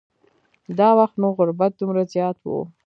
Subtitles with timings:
[0.77, 2.47] دا وخت نو غربت دومره زیات و.